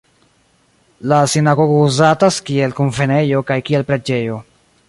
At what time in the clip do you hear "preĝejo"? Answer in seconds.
3.93-4.45